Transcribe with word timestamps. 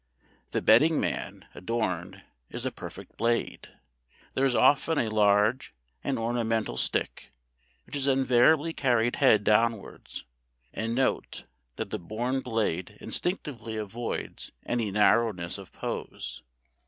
The 0.49 0.63
betting 0.63 0.99
man, 0.99 1.45
adorned, 1.53 2.23
is 2.49 2.65
a 2.65 2.71
perfect 2.71 3.17
Blade. 3.17 3.67
There 4.33 4.45
is 4.45 4.55
often 4.55 4.97
a 4.97 5.11
large 5.11 5.75
and 6.03 6.17
ornamental 6.17 6.75
stick, 6.75 7.31
which 7.85 7.95
is 7.95 8.07
invariably 8.07 8.73
carried 8.73 9.17
head 9.17 9.43
downwards. 9.43 10.25
And 10.73 10.95
note, 10.95 11.43
that 11.75 11.91
the 11.91 11.99
born 11.99 12.39
Blade 12.41 12.97
instinctively 12.99 13.77
avoids 13.77 14.51
any 14.65 14.89
narrowness 14.89 15.59
of 15.59 15.71
pose. 15.71 16.41